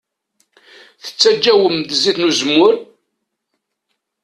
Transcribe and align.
Tettaǧwem-d 1.03 1.89
zzit 1.99 2.17
n 2.19 2.27
uzemmur? 2.29 2.73